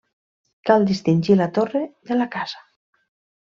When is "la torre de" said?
1.43-2.21